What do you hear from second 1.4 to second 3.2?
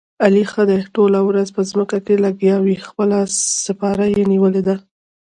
په ځمکه کې لګیاوي، خپله